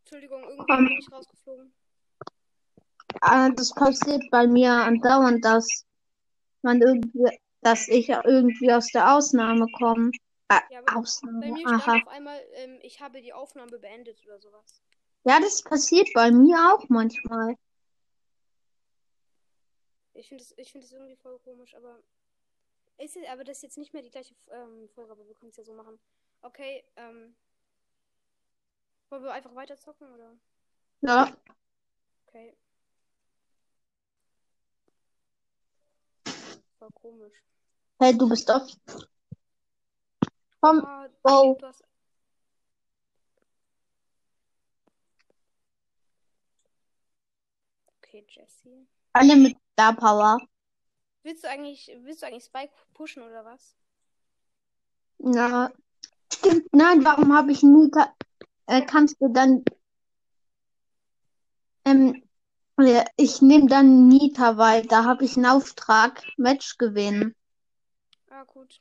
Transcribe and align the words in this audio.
Entschuldigung, 0.00 0.42
irgendwie 0.44 0.72
Ähm. 0.72 0.86
bin 0.86 0.98
ich 0.98 1.12
rausgeflogen. 1.12 1.72
Äh, 3.22 3.50
das 3.54 3.72
passiert 3.74 4.22
bei 4.30 4.46
mir 4.46 4.72
andauernd, 4.72 5.44
dass 5.44 5.84
man 6.62 6.80
irgendwie, 6.80 7.38
dass 7.62 7.88
ich 7.88 8.08
irgendwie 8.08 8.72
aus 8.72 8.88
der 8.92 9.14
Ausnahme 9.14 9.66
komme. 9.78 10.10
Äh, 10.48 10.60
Ja, 10.70 10.78
aber 10.78 10.92
bei 10.92 10.96
Ausnahme, 10.96 11.52
mir 11.52 11.66
aha. 11.66 11.96
auf 11.96 12.08
einmal, 12.08 12.40
ähm, 12.54 12.78
ich 12.82 13.00
habe 13.00 13.20
die 13.20 13.32
Aufnahme 13.32 13.78
beendet 13.78 14.22
oder 14.26 14.38
sowas. 14.38 14.80
Ja, 15.24 15.40
das 15.40 15.62
passiert 15.62 16.08
bei 16.14 16.30
mir 16.30 16.56
auch 16.72 16.88
manchmal. 16.88 17.56
Ich 20.14 20.28
finde 20.28 20.44
es 20.44 20.54
ich 20.56 20.70
find 20.72 20.84
das 20.84 20.92
irgendwie 20.92 21.16
voll 21.16 21.38
komisch, 21.40 21.74
aber. 21.74 21.98
Ist 22.98 23.16
es, 23.16 23.28
aber 23.28 23.44
das 23.44 23.58
ist 23.58 23.62
jetzt 23.62 23.78
nicht 23.78 23.92
mehr 23.92 24.02
die 24.02 24.10
gleiche 24.10 24.34
ähm, 24.50 24.88
Folge, 24.94 25.12
aber 25.12 25.26
wir 25.26 25.34
können 25.34 25.50
es 25.50 25.56
ja 25.56 25.64
so 25.64 25.74
machen. 25.74 25.98
Okay, 26.46 26.84
ähm. 26.94 27.34
Wollen 29.10 29.24
wir 29.24 29.32
einfach 29.32 29.54
weiter 29.56 29.76
zocken 29.76 30.08
oder? 30.14 30.32
Ja, 31.00 31.36
Okay. 32.28 32.56
War 36.78 36.90
komisch. 36.92 37.34
hey, 38.00 38.16
du 38.16 38.28
bist 38.28 38.48
off. 38.48 38.68
Komm, 40.60 40.86
Ah, 40.86 41.08
du 41.24 41.66
hast. 41.66 41.82
Okay, 47.98 48.24
Jesse. 48.28 48.86
Alle 49.14 49.34
mit 49.36 49.56
Star 49.72 49.96
Power. 49.96 50.38
Willst 51.24 51.42
du 51.42 51.48
eigentlich, 51.48 51.90
willst 52.02 52.22
du 52.22 52.26
eigentlich 52.26 52.44
Spike 52.44 52.72
pushen 52.94 53.24
oder 53.24 53.44
was? 53.44 53.74
Ja. 55.18 55.72
Stimmt, 56.32 56.66
nein, 56.72 57.04
warum 57.04 57.34
habe 57.34 57.52
ich 57.52 57.62
nie, 57.62 57.90
äh, 58.66 58.82
kannst 58.82 59.20
du 59.20 59.28
dann, 59.28 59.64
ähm, 61.84 62.22
ich 63.16 63.40
nehme 63.40 63.68
dann 63.68 64.08
Nita, 64.08 64.58
weil 64.58 64.82
da 64.86 65.04
habe 65.04 65.24
ich 65.24 65.36
einen 65.36 65.46
Auftrag, 65.46 66.22
Match 66.36 66.78
gewinnen. 66.78 67.34
Ah, 68.30 68.44
gut. 68.44 68.80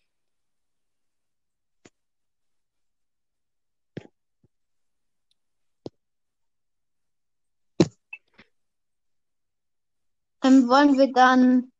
Ähm, 10.43 10.67
wollen 10.67 10.97
wir 10.97 11.11
dann, 11.13 11.71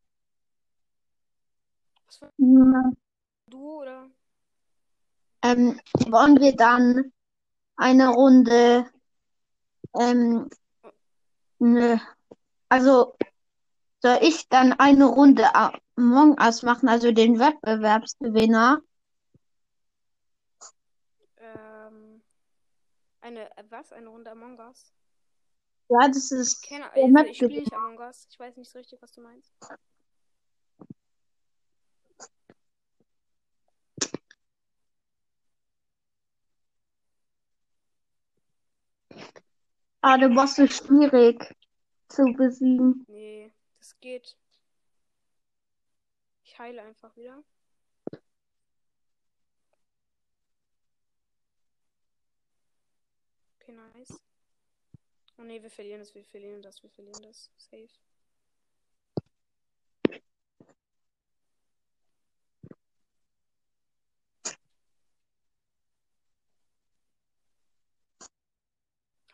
Duo 3.47 3.81
oder? 3.81 4.09
Ähm, 5.45 5.79
wollen 6.07 6.39
wir 6.39 6.55
dann 6.55 7.13
eine 7.75 8.09
Runde, 8.09 8.89
ähm, 9.99 10.49
ne, 11.59 12.01
also 12.69 13.15
soll 14.01 14.17
ich 14.21 14.47
dann 14.49 14.73
eine 14.73 15.05
Runde 15.05 15.45
Among 15.53 16.39
Us 16.39 16.63
machen, 16.63 16.89
also 16.89 17.11
den 17.11 17.39
Wettbewerbsgewinner? 17.39 18.81
Ähm. 21.37 22.21
Eine, 23.21 23.49
was? 23.69 23.91
Eine 23.91 24.09
Runde 24.09 24.31
Among 24.31 24.59
Us? 24.59 24.93
Ja, 25.89 26.07
das 26.07 26.31
ist 26.31 26.67
Keine 26.67 26.89
der 26.95 27.03
Ahnung, 27.03 27.25
ich 27.25 27.37
spiele 27.37 27.59
nicht 27.59 27.73
Among 27.73 27.99
Us. 27.99 28.27
Ich 28.29 28.39
weiß 28.39 28.57
nicht 28.57 28.71
so 28.71 28.79
richtig, 28.79 28.99
was 29.01 29.11
du 29.11 29.21
meinst. 29.21 29.53
Ah, 40.01 40.17
der 40.17 40.29
Boss 40.29 40.57
ist 40.59 40.85
schwierig 40.85 41.55
zu 42.09 42.23
besiegen. 42.37 43.05
Nee, 43.07 43.51
das 43.79 43.99
geht. 43.99 44.37
Ich 46.43 46.59
heile 46.59 46.83
einfach 46.83 47.15
wieder. 47.15 47.43
Okay, 53.59 53.71
nice. 53.71 54.21
Oh 55.37 55.43
nee, 55.43 55.61
wir 55.61 55.71
verlieren 55.71 56.01
das, 56.01 56.13
wir 56.13 56.23
verlieren 56.23 56.61
das, 56.61 56.83
wir 56.83 56.89
verlieren 56.91 57.23
das. 57.23 57.49
Safe. 57.57 57.89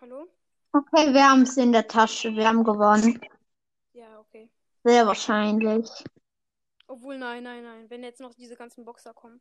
Hallo? 0.02 0.28
Okay, 0.74 1.14
wir 1.14 1.30
haben 1.30 1.44
es 1.44 1.58
in 1.58 1.72
der 1.72 1.88
Tasche. 1.88 2.36
Wir 2.36 2.48
haben 2.48 2.64
gewonnen. 2.64 3.22
Ja, 3.94 4.20
okay. 4.20 4.50
Sehr 4.84 5.06
wahrscheinlich. 5.06 5.88
Obwohl, 6.88 7.20
nein, 7.20 7.44
nein, 7.44 7.62
nein. 7.62 7.88
Wenn 7.88 8.04
jetzt 8.04 8.20
noch 8.20 8.34
diese 8.34 8.56
ganzen 8.56 8.84
Boxer 8.84 9.14
kommen. 9.14 9.40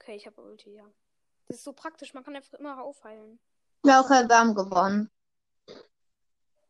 Okay, 0.00 0.16
ich 0.16 0.26
habe 0.26 0.42
Ulti, 0.42 0.74
ja. 0.74 0.84
Das 1.46 1.58
ist 1.58 1.64
so 1.64 1.72
praktisch, 1.72 2.14
man 2.14 2.24
kann 2.24 2.34
einfach 2.34 2.58
immer 2.58 2.82
aufheilen. 2.82 3.38
Ja, 3.84 4.00
okay, 4.00 4.28
wir 4.28 4.36
haben 4.36 4.56
gewonnen. 4.56 5.08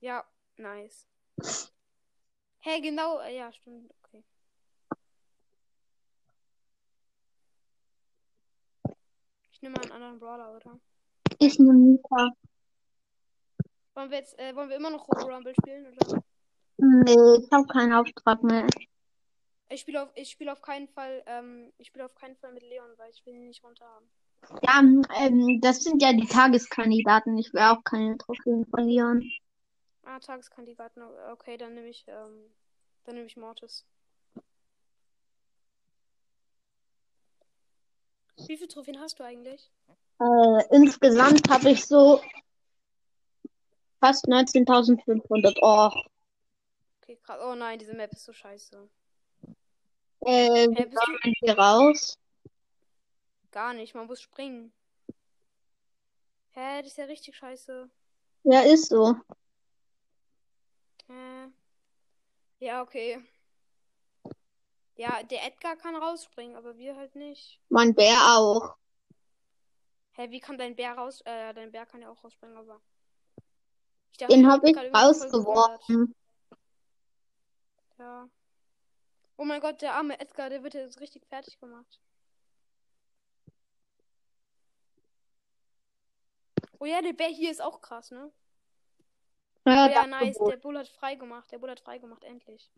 Ja, 0.01 0.27
nice. 0.59 1.07
Hey, 2.59 2.83
genau, 2.83 3.19
äh, 3.21 3.35
ja, 3.35 3.51
stimmt, 3.51 3.95
okay. 4.03 4.23
Ich 9.61 9.63
nehme 9.63 9.77
mal 9.77 9.83
einen 9.83 9.93
anderen 9.93 10.19
Brawler, 10.19 10.57
oder? 10.57 10.81
Ich 11.39 11.59
nehme 11.59 11.75
Nita. 11.75 12.31
Wollen 13.93 14.11
wir 14.11 14.17
jetzt, 14.17 14.39
äh, 14.39 14.57
wollen 14.57 14.71
wir 14.71 14.77
immer 14.77 14.89
noch 14.89 15.07
Robo 15.07 15.27
Rumble 15.27 15.53
spielen, 15.55 15.87
oder? 15.87 16.23
Nee, 16.79 17.45
ich 17.45 17.53
habe 17.53 17.67
keinen 17.67 17.93
Auftrag 17.93 18.43
mehr. 18.43 18.67
Ich 19.69 19.83
spiele 19.83 20.03
auf, 20.03 20.09
ich 20.15 20.31
spiele 20.31 20.51
auf 20.51 20.63
keinen 20.63 20.89
Fall, 20.89 21.23
ähm, 21.27 21.75
ich 21.77 21.89
spiele 21.89 22.07
auf 22.07 22.15
keinen 22.15 22.37
Fall 22.37 22.55
mit 22.55 22.63
Leon, 22.63 22.89
weil 22.97 23.11
ich 23.11 23.27
will 23.27 23.35
ihn 23.35 23.49
nicht 23.49 23.63
runter 23.63 23.85
haben. 23.85 24.09
Ja, 24.63 24.81
ähm, 25.27 25.61
das 25.61 25.85
sind 25.85 26.01
ja 26.01 26.15
die 26.15 26.27
Tageskandidaten. 26.27 27.37
Ich 27.37 27.53
will 27.53 27.61
auch 27.61 27.85
keine 27.85 28.17
Trophäen 28.17 28.65
verlieren. 28.65 29.31
Ah, 30.05 30.21
Tageskandidaten, 30.21 31.03
okay, 31.33 31.59
dann 31.59 31.75
nehme 31.75 31.89
ich, 31.89 32.07
ähm, 32.09 32.51
dann 33.05 33.15
nehme 33.15 33.27
ich 33.27 33.37
Mortis. 33.37 33.85
Wie 38.49 38.57
viele 38.57 38.69
Trophäen 38.69 39.01
hast 39.01 39.19
du 39.19 39.25
eigentlich? 39.25 39.71
Äh, 40.21 40.77
insgesamt 40.77 41.49
habe 41.49 41.71
ich 41.71 41.85
so 41.87 42.21
fast 44.01 44.27
19.500. 44.27 45.59
Oh, 45.63 45.91
Okay, 47.03 47.19
krass. 47.23 47.41
Oh 47.43 47.55
nein, 47.55 47.79
diese 47.79 47.95
Map 47.95 48.13
ist 48.13 48.25
so 48.25 48.33
scheiße. 48.33 48.89
äh, 50.21 50.69
wie 50.69 50.75
du 50.75 50.91
soll 50.93 51.19
man 51.23 51.33
hier 51.41 51.59
raus? 51.59 52.17
gar 53.51 53.75
nicht, 53.75 53.95
man 53.95 54.07
muss 54.07 54.21
springen. 54.21 54.73
Hä, 56.53 56.83
das 56.83 56.93
ist 56.93 56.99
ja 56.99 57.05
richtig 57.05 57.37
scheiße. 57.37 57.89
Ja, 58.45 58.61
ist 58.61 58.89
so. 58.89 59.15
Hä? 61.09 61.49
Ja, 62.61 62.83
okay. 62.83 63.19
Ja, 65.01 65.23
der 65.23 65.47
Edgar 65.47 65.77
kann 65.77 65.97
rausspringen, 65.97 66.55
aber 66.57 66.77
wir 66.77 66.95
halt 66.95 67.15
nicht. 67.15 67.59
Mein 67.71 67.95
Bär 67.95 68.19
auch. 68.37 68.77
Hä, 70.13 70.31
wie 70.31 70.41
kann 70.41 70.59
dein 70.59 70.77
Bär 70.77 70.93
raus? 70.93 71.23
Äh, 71.23 71.55
dein 71.55 71.73
Bär 71.73 71.87
kann 71.87 72.03
ja 72.03 72.11
auch 72.11 72.23
rausspringen, 72.23 72.55
aber. 72.59 72.83
Ich 74.13 74.19
dachte, 74.19 74.35
Den 74.35 74.47
habe 74.47 74.69
ich 74.69 74.77
rausgeworfen. 74.77 76.15
Ja. 77.99 78.29
Oh 79.39 79.45
mein 79.47 79.63
Gott, 79.63 79.81
der 79.81 79.95
arme 79.95 80.21
Edgar, 80.21 80.51
der 80.51 80.63
wird 80.63 80.75
jetzt 80.75 81.01
richtig 81.01 81.25
fertig 81.25 81.59
gemacht. 81.59 81.99
Oh 86.79 86.85
ja, 86.85 87.01
der 87.01 87.15
Bär 87.15 87.29
hier 87.29 87.51
ist 87.51 87.63
auch 87.63 87.81
krass, 87.81 88.11
ne? 88.11 88.31
Ja, 89.65 89.87
Oh 89.87 89.91
ja, 89.91 90.07
nice. 90.07 90.37
Der 90.37 90.59
Bull 90.59 90.77
hat 90.77 90.89
frei 90.89 91.15
gemacht. 91.15 91.51
Der 91.51 91.59
Bull 91.59 91.71
hat 91.71 91.81
frei 91.81 91.97
gemacht, 91.97 92.23
endlich. 92.23 92.71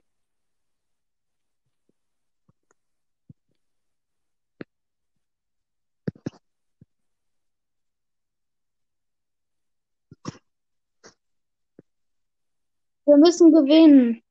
Wir 13.13 13.19
müssen 13.19 13.53
gewinnen. 13.53 14.23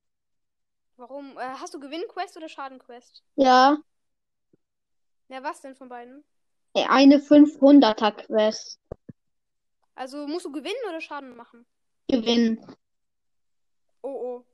Warum? 0.98 1.38
Äh, 1.38 1.42
hast 1.42 1.72
du 1.75 1.80
Gewinnquest 1.80 2.36
oder 2.36 2.50
Schadenquest? 2.50 3.24
Ja, 3.36 3.78
Ja, 5.28 5.44
was 5.44 5.62
denn 5.62 5.75
von 5.75 5.88
beiden? 5.88 6.24
eine 6.74 7.18
500er 7.19 8.12
Quest. 8.12 8.80
Also 9.94 10.25
musst 10.25 10.45
du 10.45 10.51
gewinnen 10.51 10.89
oder 10.89 11.00
Schaden 11.00 11.36
machen? 11.36 11.68
Gewinnen. 12.07 12.66
Oh 14.01 14.10
oh. 14.10 14.45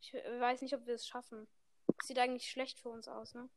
Ich 0.00 0.12
weiß 0.12 0.62
nicht, 0.62 0.74
ob 0.74 0.84
wir 0.84 0.96
es 0.96 1.06
schaffen. 1.06 1.46
Sieht 2.02 2.18
eigentlich 2.18 2.50
schlecht 2.50 2.80
für 2.80 2.88
uns 2.88 3.06
aus, 3.06 3.34
ne? 3.34 3.48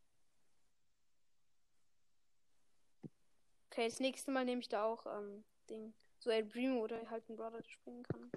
Okay, 3.72 3.86
das 3.90 4.00
nächste 4.00 4.30
Mal 4.30 4.46
nehme 4.46 4.62
ich 4.62 4.70
da 4.70 4.84
auch 4.84 5.08
ähm, 5.08 5.44
Ding. 5.72 5.96
So 6.20 6.30
El 6.30 6.46
Primo 6.46 6.84
oder 6.84 7.10
halt 7.10 7.28
ein 7.30 7.36
Brother, 7.36 7.64
springen 7.64 8.04
kann. 8.04 8.32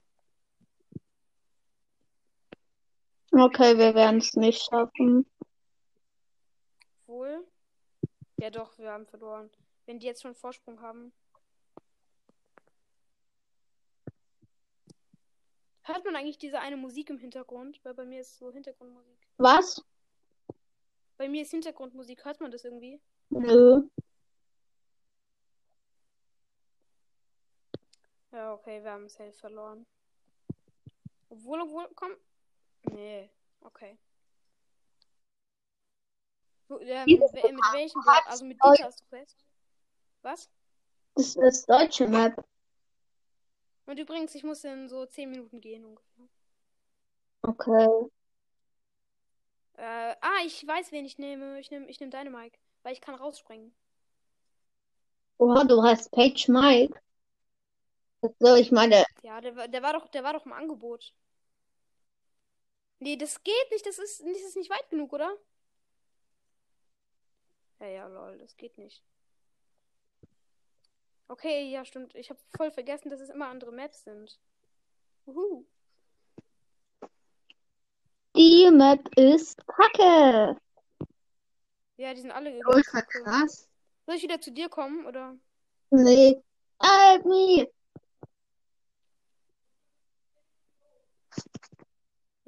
Okay, 3.35 3.79
wir 3.79 3.95
werden 3.95 4.19
es 4.19 4.35
nicht 4.35 4.63
schaffen. 4.63 5.27
Wohl. 7.07 7.47
Ja 8.37 8.51
doch, 8.51 8.79
wir 8.79 8.91
haben 8.91 9.07
verloren. 9.07 9.51
Wenn 9.87 9.99
die 9.99 10.07
jetzt 10.07 10.21
schon 10.21 10.35
Vorsprung 10.35 10.81
haben. 10.83 11.13
Hört 15.85 16.05
man 16.05 16.15
eigentlich 16.15 16.39
diese 16.39 16.61
eine 16.61 16.77
Musik 16.77 17.09
im 17.09 17.19
Hintergrund? 17.19 17.81
Weil 17.85 17.95
bei 17.95 18.05
mir 18.05 18.21
ist 18.21 18.37
so 18.37 18.53
Hintergrundmusik. 18.53 19.19
Was? 19.39 19.83
Bei 21.17 21.27
mir 21.27 21.43
ist 21.43 21.51
Hintergrundmusik. 21.51 22.25
Hört 22.25 22.41
man 22.41 22.51
das 22.51 22.65
irgendwie? 22.65 23.01
Nö. 23.31 23.83
Ja, 28.31 28.53
okay, 28.53 28.83
wir 28.83 28.91
haben 28.93 29.09
safe 29.09 29.33
verloren. 29.33 29.87
Obwohl, 31.31 31.63
obwohl, 31.63 31.89
komm. 31.95 32.13
Nee, 32.91 33.31
okay. 33.61 33.99
Wo, 36.69 36.79
we- 36.81 37.07
mit 37.07 37.65
welchem 37.73 38.03
Block? 38.03 38.23
Also 38.27 38.45
mit 38.45 38.59
Dieter 38.63 38.85
hast 38.87 39.01
du 39.01 39.05
fest. 39.07 39.37
Was? 40.23 40.49
Das 41.15 41.37
ist 41.37 41.69
deutsche 41.69 42.09
Map. 42.09 42.45
Und 43.87 43.99
übrigens, 43.99 44.35
ich 44.35 44.45
muss 44.45 44.65
in 44.65 44.89
so 44.89 45.05
10 45.07 45.31
Minuten 45.31 45.61
gehen 45.61 45.85
ungefähr. 45.85 46.29
Okay. 47.43 48.09
Äh, 49.75 50.15
ah, 50.21 50.39
ich 50.47 50.67
weiß, 50.67 50.93
wen 50.93 51.05
ich 51.05 51.19
nehme. 51.19 51.59
Ich 51.59 51.71
nehme 51.71 51.87
ich 51.89 51.99
nehm 52.01 52.11
deine 52.11 52.31
Mike, 52.31 52.57
weil 52.83 52.93
ich 52.93 53.01
kann 53.01 53.15
rausspringen. 53.17 53.75
Oha, 55.39 55.65
du 55.65 55.83
hast 55.83 56.11
Page 56.13 56.49
Mike. 56.49 57.01
So, 58.39 58.55
ich 58.55 58.71
meine, 58.71 59.05
Ja, 59.23 59.41
der, 59.41 59.57
war- 59.57 59.67
der 59.69 59.83
war 59.83 59.93
doch, 59.95 60.07
der 60.09 60.23
war 60.23 60.33
doch 60.33 60.47
im 60.47 60.53
Angebot. 60.53 61.13
Nee, 63.03 63.17
das 63.17 63.43
geht 63.43 63.71
nicht. 63.73 63.85
Das 63.85 63.99
ist, 63.99 64.21
das 64.21 64.43
ist 64.43 64.57
nicht 64.57 64.71
weit 64.71 64.89
genug, 64.89 65.13
oder? 65.13 65.37
Ja, 67.81 67.89
ja, 67.89 68.07
lol, 68.07 68.39
das 68.39 68.57
geht 68.57 68.79
nicht. 68.79 69.03
Okay, 71.27 71.69
ja, 71.69 71.85
stimmt. 71.85 72.15
Ich 72.15 72.31
habe 72.31 72.39
voll 72.57 72.71
vergessen, 72.71 73.11
dass 73.11 73.21
es 73.21 73.29
immer 73.31 73.49
andere 73.49 73.73
Maps 73.73 74.05
sind. 74.05 74.39
Uhu. 75.27 75.65
die 78.37 78.71
Map 78.71 79.09
ist 79.17 79.67
kacke. 79.67 80.57
Ja, 81.97 82.15
die 82.15 82.21
sind 82.21 82.31
alle 82.31 82.51
Ultra 82.53 82.71
übelst 82.71 82.95
cool. 82.95 83.25
krass. 83.25 83.69
Soll 84.07 84.15
ich 84.15 84.23
wieder 84.23 84.41
zu 84.41 84.53
dir 84.53 84.69
kommen, 84.69 85.07
oder? 85.07 85.37
Nee. 85.91 86.41
Help 86.81 87.25
me. 87.25 87.69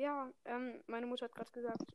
Ja, 0.05 0.31
ähm, 0.45 0.85
meine 0.87 1.06
Mutter 1.06 1.25
hat 1.25 1.35
gerade 1.35 1.51
gesagt. 1.51 1.95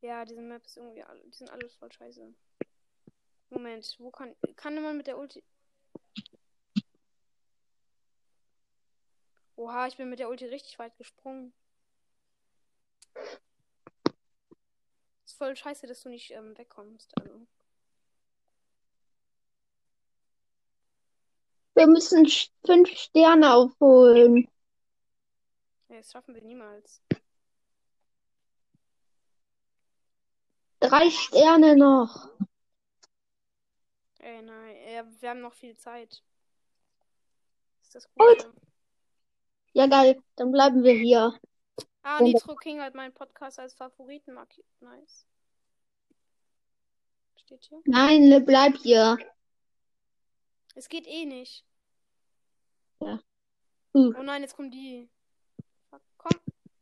Ja, 0.00 0.24
diese 0.24 0.40
Map 0.40 0.64
ist 0.66 0.76
irgendwie 0.76 1.04
alle, 1.04 1.22
die 1.22 1.32
sind 1.32 1.48
alle 1.48 1.68
voll 1.68 1.92
scheiße. 1.92 2.34
Moment, 3.50 3.94
wo 4.00 4.10
kann, 4.10 4.34
kann 4.56 4.82
man 4.82 4.96
mit 4.96 5.06
der 5.06 5.16
Ulti... 5.16 5.44
Oha, 9.54 9.86
ich 9.86 9.96
bin 9.96 10.10
mit 10.10 10.18
der 10.18 10.28
Ulti 10.28 10.46
richtig 10.46 10.76
weit 10.80 10.96
gesprungen. 10.96 11.52
Ist 15.24 15.38
voll 15.38 15.54
scheiße, 15.54 15.86
dass 15.86 16.00
du 16.00 16.08
nicht 16.08 16.32
ähm, 16.32 16.58
wegkommst. 16.58 17.16
Also. 17.20 17.46
Wir 21.74 21.86
müssen 21.86 22.26
fünf 22.66 22.88
Sterne 22.88 23.54
aufholen. 23.54 24.48
Ja, 25.94 26.00
das 26.00 26.10
schaffen 26.10 26.34
wir 26.34 26.42
niemals. 26.42 27.00
Drei 30.80 31.08
Sterne 31.08 31.76
noch. 31.76 32.30
Ey, 34.18 34.42
nein, 34.42 34.76
ja, 34.92 35.04
wir 35.20 35.30
haben 35.30 35.40
noch 35.40 35.54
viel 35.54 35.76
Zeit. 35.76 36.20
Ist 37.80 37.94
das 37.94 38.12
Gut. 38.12 38.52
Ja, 39.72 39.86
geil. 39.86 40.20
Dann 40.34 40.50
bleiben 40.50 40.82
wir 40.82 40.94
hier. 40.94 41.38
Ah, 42.02 42.18
Und- 42.18 42.24
Nitro 42.24 42.56
King 42.56 42.80
hat 42.80 42.96
meinen 42.96 43.14
Podcast 43.14 43.60
als 43.60 43.74
Favoriten 43.74 44.34
markiert. 44.34 44.66
Nice. 44.80 45.28
Steht 47.36 47.66
hier. 47.66 47.80
Nein, 47.84 48.28
ne, 48.28 48.40
bleib 48.40 48.74
hier. 48.78 49.16
Es 50.74 50.88
geht 50.88 51.06
eh 51.06 51.24
nicht. 51.24 51.64
Uh, 52.98 53.18
Oh 53.92 54.22
nein, 54.24 54.42
jetzt 54.42 54.56
kommen 54.56 54.72
die. 54.72 55.08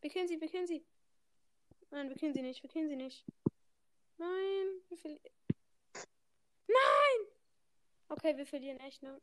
Wir 0.03 0.11
killen 0.11 0.29
sie, 0.29 0.41
wir 0.41 0.49
killen 0.49 0.67
sie. 0.67 0.85
Nein, 1.91 2.09
wir 2.09 2.17
killen 2.17 2.35
sie 2.35 2.43
nicht, 2.43 2.63
wir 2.63 2.71
killen 2.71 2.89
sie 2.89 2.97
nicht. 2.97 3.25
Nein, 4.19 4.67
wir 4.89 4.99
verlieren. 4.99 5.23
Nein! 6.67 7.27
Okay, 8.09 8.37
wir 8.37 8.47
verlieren 8.47 8.81
echt, 8.81 9.03
ne? 9.03 9.21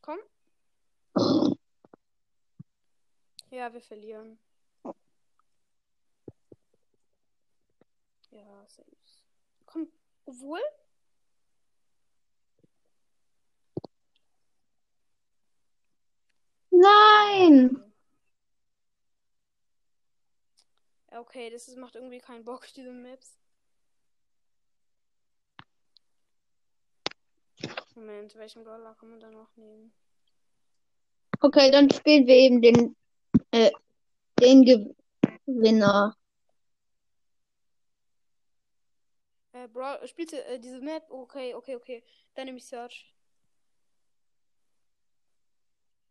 Komm. 0.00 0.20
Ja, 3.50 3.72
wir 3.72 3.80
verlieren. 3.80 4.38
Ja, 8.30 8.66
safe. 8.68 8.90
Komm, 9.66 9.88
obwohl? 10.26 10.60
nein. 16.84 17.70
Ja, 17.70 17.84
Okay, 21.16 21.48
das 21.48 21.68
ist, 21.68 21.78
macht 21.78 21.94
irgendwie 21.94 22.18
keinen 22.18 22.44
Bock, 22.44 22.66
diese 22.76 22.92
Maps. 22.92 23.38
Moment, 27.94 28.34
welchen 28.34 28.64
Brawler 28.64 28.94
kann 28.96 29.10
man 29.10 29.20
da 29.20 29.30
noch 29.30 29.56
nehmen? 29.56 29.92
Okay, 31.40 31.70
dann 31.70 31.88
spielen 31.90 32.26
wir 32.26 32.34
eben 32.34 32.60
den, 32.60 32.96
äh, 33.52 33.70
den 34.40 34.64
Gewinner. 34.64 36.16
Äh, 39.52 39.68
Brawl, 39.68 40.06
spielst 40.08 40.32
du 40.32 40.44
äh, 40.44 40.58
diese 40.58 40.80
Map? 40.80 41.08
Okay, 41.10 41.54
okay, 41.54 41.76
okay. 41.76 42.02
Dann 42.34 42.46
nehme 42.46 42.58
ich 42.58 42.66
Search. 42.66 43.14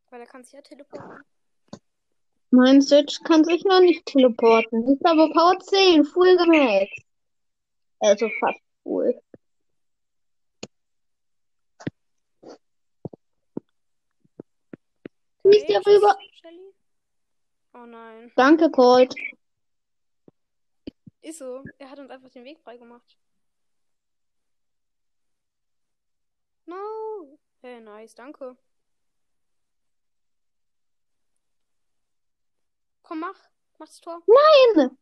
Weil 0.10 0.22
er 0.22 0.28
kann 0.28 0.46
sich 0.46 0.54
ja 0.54 0.62
teleporten. 0.62 1.26
Mein 2.56 2.84
Switch 2.84 3.20
kann 3.24 3.44
sich 3.44 3.64
noch 3.64 3.80
nicht 3.80 4.06
teleporten. 4.06 4.88
Ist 4.88 5.04
aber 5.04 5.28
Power 5.34 5.58
10, 5.60 6.06
full 6.06 6.38
gemaxt. 6.38 7.02
Also 8.00 8.30
fast 8.40 8.60
full. 8.84 9.20
Okay, 15.44 15.66
darüber. 15.68 16.16
tschüss, 16.20 16.40
Shelly. 16.42 16.74
Oh 17.74 17.88
nein. 17.88 18.32
Danke, 18.36 18.70
Colt. 18.70 19.16
Ist 21.22 21.40
so. 21.40 21.64
Er 21.80 21.90
hat 21.90 21.98
uns 21.98 22.12
einfach 22.12 22.30
den 22.30 22.44
Weg 22.44 22.60
freigemacht. 22.60 23.18
No. 26.68 27.40
Hey, 27.64 27.82
nice, 27.82 28.14
danke. 28.14 28.56
Komm, 33.04 33.20
mach. 33.20 33.40
Mach 33.78 33.88
das 33.88 34.02
Tor. 34.02 34.22
Nein! 34.26 34.98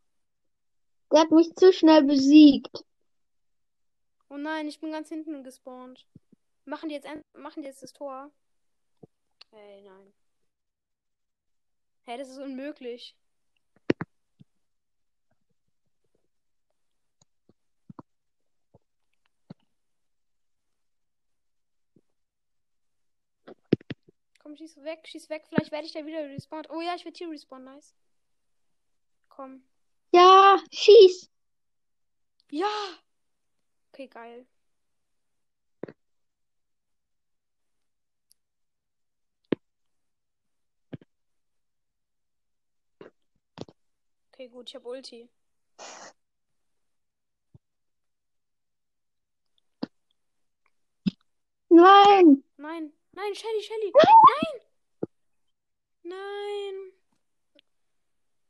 Der 1.11 1.21
hat 1.21 1.31
mich 1.31 1.53
zu 1.55 1.71
schnell 1.73 2.03
besiegt. 2.03 2.83
Oh 4.29 4.37
nein, 4.37 4.67
ich 4.67 4.79
bin 4.79 4.91
ganz 4.91 5.09
hinten 5.09 5.43
gespawnt. 5.43 6.07
Machen 6.65 6.89
die 6.89 6.95
jetzt, 6.95 7.07
ein- 7.07 7.25
machen 7.33 7.63
die 7.63 7.67
jetzt 7.67 7.83
das 7.83 7.93
Tor? 7.93 8.31
Hey, 9.51 9.81
nein. 9.81 10.13
Hey, 12.03 12.17
das 12.17 12.29
ist 12.29 12.37
unmöglich. 12.37 13.15
Komm, 24.51 24.57
schieß 24.57 24.83
weg, 24.83 25.07
schieß 25.07 25.29
weg. 25.29 25.45
Vielleicht 25.47 25.71
werde 25.71 25.85
ich 25.85 25.93
da 25.93 26.05
wieder 26.05 26.25
respawned. 26.25 26.69
Oh 26.69 26.81
ja, 26.81 26.93
ich 26.95 27.05
werde 27.05 27.17
hier 27.17 27.29
respawned. 27.29 27.63
Nice. 27.63 27.95
Komm. 29.29 29.63
Ja, 30.11 30.61
schieß. 30.71 31.29
Ja. 32.51 32.67
Okay, 33.93 34.07
geil. 34.07 34.45
Okay, 44.33 44.49
gut, 44.49 44.67
ich 44.67 44.75
habe 44.75 44.87
Ulti. 44.89 45.29
Nein. 51.69 52.43
Nein 52.57 52.91
nein, 53.13 53.35
Shelly, 53.35 53.61
Shelly. 53.61 53.91
Nein! 53.93 54.61
Nein! 56.03 56.91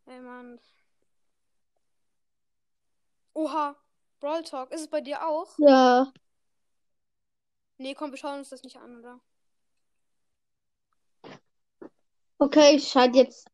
Ey, 0.07 0.19
Mann. 0.21 0.59
Oha, 3.33 3.75
Brawl 4.19 4.43
Talk. 4.43 4.71
Ist 4.71 4.81
es 4.81 4.87
bei 4.89 5.01
dir 5.01 5.25
auch? 5.25 5.57
Ja. 5.57 6.11
Nee, 7.77 7.95
komm, 7.95 8.11
wir 8.11 8.17
schauen 8.17 8.39
uns 8.39 8.49
das 8.49 8.63
nicht 8.63 8.77
an, 8.77 8.99
oder? 8.99 9.19
Okay, 12.37 12.75
ich 12.75 12.87
schalte 12.87 13.19
jetzt 13.19 13.47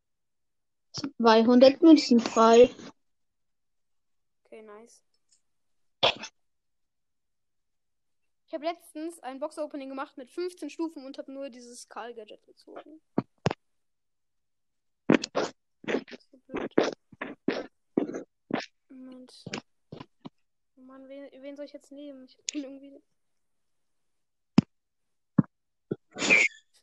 200 1.17 1.81
Münzen 1.81 2.19
frei. 2.19 2.69
Okay, 4.45 4.61
nice. 4.63 5.03
Ich 8.47 8.53
habe 8.53 8.63
letztens 8.63 9.19
ein 9.19 9.39
Box-Opening 9.41 9.89
gemacht 9.89 10.17
mit 10.17 10.31
15 10.31 10.69
Stufen 10.69 11.05
und 11.05 11.17
habe 11.17 11.33
nur 11.33 11.49
dieses 11.49 11.89
Karl-Gadget 11.89 12.45
gezogen. 12.45 13.01
So 15.83 16.37
blöd. 16.47 16.71
Moment. 18.87 19.43
Oh 20.77 20.81
Mann, 20.81 21.09
wen, 21.09 21.29
wen 21.41 21.57
soll 21.57 21.65
ich 21.65 21.73
jetzt 21.73 21.91
nehmen? 21.91 22.23
Ich 22.23 22.37
bin 22.53 22.63
irgendwie. 22.63 23.03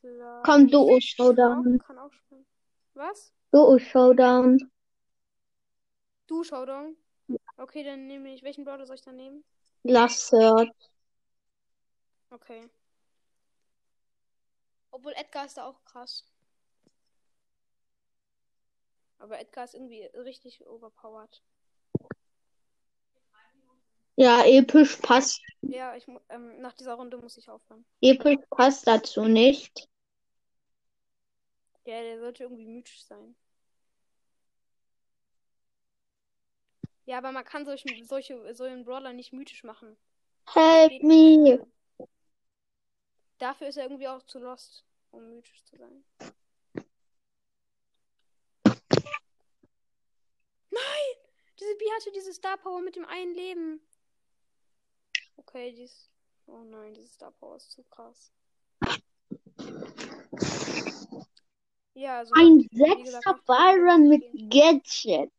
Vielleicht. 0.01 0.43
Komm, 0.45 0.67
Duo 0.67 0.99
Showdown. 0.99 1.79
Kann 1.79 1.97
auch 1.97 2.13
spielen. 2.13 2.45
Was? 2.93 3.33
Duo 3.51 3.79
Showdown. 3.79 4.71
Du, 6.27 6.43
Showdown? 6.43 6.95
Okay, 7.57 7.83
dann 7.83 8.05
nehme 8.05 8.35
ich. 8.35 8.43
Welchen 8.43 8.65
Brawler 8.65 8.85
soll 8.85 8.97
ich 8.97 9.01
dann 9.01 9.15
nehmen? 9.15 9.43
Last 9.81 10.27
Search. 10.27 10.69
Okay. 12.35 12.69
Obwohl 14.91 15.13
Edgar 15.13 15.45
ist 15.45 15.55
da 15.55 15.65
auch 15.65 15.81
krass. 15.85 16.25
Aber 19.19 19.39
Edgar 19.39 19.63
ist 19.63 19.73
irgendwie 19.73 20.03
richtig 20.15 20.67
overpowered. 20.67 21.41
Ja, 24.17 24.43
episch 24.43 24.97
passt. 24.97 25.41
Ja, 25.61 25.95
ich 25.95 26.07
ähm, 26.27 26.59
nach 26.59 26.73
dieser 26.73 26.95
Runde 26.95 27.17
muss 27.17 27.37
ich 27.37 27.49
aufhören. 27.49 27.85
Episch 28.01 28.43
passt 28.49 28.85
dazu 28.85 29.23
nicht. 29.23 29.87
Ja, 31.85 32.01
der 32.01 32.19
sollte 32.19 32.43
irgendwie 32.43 32.65
mythisch 32.65 33.05
sein. 33.05 33.35
Ja, 37.05 37.17
aber 37.19 37.31
man 37.31 37.45
kann 37.45 37.65
solchen, 37.65 38.03
solche, 38.05 38.53
so 38.53 38.65
einen 38.65 38.83
Brawler 38.83 39.13
nicht 39.13 39.31
mythisch 39.31 39.63
machen. 39.63 39.95
Help 40.53 41.01
me. 41.01 41.65
Dafür 43.37 43.67
ist 43.67 43.77
er 43.77 43.83
irgendwie 43.83 44.07
auch 44.07 44.23
zu 44.23 44.39
lost, 44.39 44.85
um 45.11 45.27
mythisch 45.29 45.63
zu 45.65 45.77
sein. 45.77 46.03
Nein! 50.69 51.15
Diese 51.59 51.75
Bee 51.75 51.91
hatte 51.95 52.11
diese 52.13 52.33
Star 52.33 52.57
Power 52.57 52.81
mit 52.81 52.95
dem 52.95 53.05
einen 53.05 53.33
Leben. 53.33 53.81
Okay, 55.37 55.73
dies. 55.73 56.09
Oh 56.47 56.63
nein, 56.63 56.93
diese 56.93 57.07
Star 57.07 57.31
Power 57.31 57.57
ist 57.57 57.71
zu 57.71 57.83
krass. 57.83 58.31
Ja, 61.93 62.19
also. 62.19 62.33
Ein 62.35 62.67
sechster 62.71 63.39
Byron 63.45 64.09
mit. 64.09 64.23
Gadget. 64.49 65.31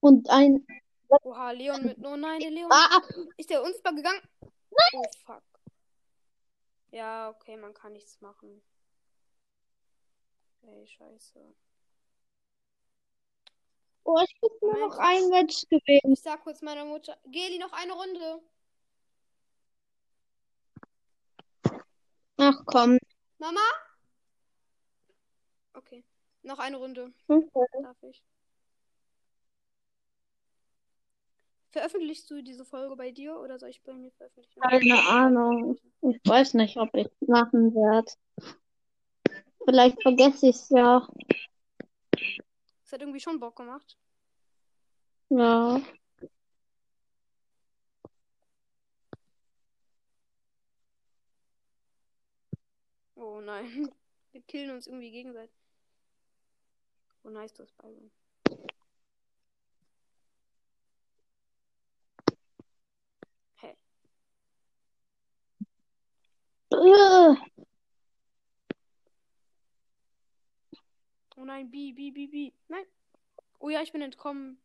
Und 0.00 0.30
ein. 0.30 0.66
Oha, 1.08 1.50
Leon 1.50 1.82
mit. 1.84 1.98
Oh 2.04 2.16
nein, 2.16 2.40
der 2.40 2.50
Leon. 2.50 2.70
Ah, 2.72 3.02
Ist 3.36 3.50
der 3.50 3.62
unsichtbar 3.62 3.94
gegangen? 3.94 4.20
Oh 4.92 5.04
fuck. 5.24 5.42
Ja, 6.90 7.30
okay, 7.30 7.56
man 7.56 7.74
kann 7.74 7.92
nichts 7.92 8.20
machen. 8.20 8.62
Ey, 10.62 10.86
scheiße. 10.86 11.40
oh, 14.04 14.20
ich 14.24 14.36
muss 14.42 14.60
nur 14.60 14.78
noch 14.78 14.98
ein 14.98 15.28
Match 15.28 15.66
gewinnen. 15.68 16.12
Ich 16.12 16.20
sag 16.20 16.42
kurz 16.42 16.62
meiner 16.62 16.84
Mutter. 16.84 17.16
Geli, 17.26 17.58
noch 17.58 17.72
eine 17.72 17.92
Runde. 17.92 18.42
Ach 22.36 22.62
komm. 22.66 22.98
Mama? 23.38 23.60
Okay. 25.74 26.04
Noch 26.42 26.58
eine 26.58 26.76
Runde. 26.78 27.12
Darf 27.28 28.02
ich. 28.02 28.22
Veröffentlichst 31.70 32.30
du 32.30 32.42
diese 32.42 32.64
Folge 32.64 32.96
bei 32.96 33.10
dir 33.12 33.38
oder 33.38 33.58
soll 33.58 33.70
ich 33.70 33.82
bei 33.82 33.92
mir 33.92 34.10
veröffentlichen? 34.12 34.60
Keine 34.60 35.08
Ahnung. 35.08 35.78
Ich 36.02 36.20
weiß 36.24 36.54
nicht, 36.54 36.76
ob 36.76 36.94
ich 36.94 37.06
es 37.06 37.28
machen 37.28 37.74
werde. 37.74 38.10
Vielleicht 39.64 40.02
vergesse 40.02 40.48
ich 40.48 40.56
es 40.56 40.68
ja. 40.70 41.06
Das 42.82 42.92
hat 42.92 43.02
irgendwie 43.02 43.20
schon 43.20 43.38
Bock 43.38 43.56
gemacht. 43.56 43.96
Ja. 45.28 45.80
Oh 53.14 53.40
nein. 53.40 53.88
Wir 54.32 54.42
killen 54.42 54.70
uns 54.70 54.86
irgendwie 54.86 55.10
gegenseitig. 55.12 55.54
Oh 57.22 57.30
nice, 57.30 57.52
du 57.52 57.62
hast 57.62 57.76
Byron. 57.78 58.10
Hä? 63.60 63.76
Ugh. 65.60 65.66
Oh 71.36 71.44
nein, 71.44 71.70
B, 71.70 71.92
B, 71.92 72.10
B, 72.10 72.26
B. 72.26 72.52
Nein. 72.68 72.84
Oh 73.58 73.70
ja, 73.70 73.82
ich 73.82 73.92
bin 73.92 74.02
entkommen. 74.02 74.60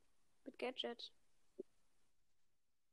Mit 0.46 0.60
Gadget. 0.60 1.12